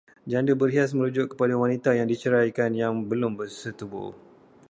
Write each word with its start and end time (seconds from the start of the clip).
Janda 0.31 0.53
berhias 0.61 0.91
merujuk 0.97 1.27
kepada 1.37 1.53
wanita 1.61 1.91
yang 1.99 2.07
diceraikan 2.13 2.71
yang 2.81 2.93
belum 3.11 3.31
bersetubuh 3.39 4.09